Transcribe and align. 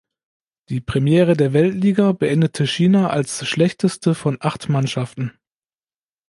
Die 0.69 0.81
Premiere 0.81 1.37
der 1.37 1.53
Weltliga 1.53 2.11
beendete 2.13 2.65
China 2.65 3.11
als 3.11 3.45
schlechteste 3.47 4.15
von 4.15 4.37
acht 4.39 4.67
Mannschaften. 4.67 5.31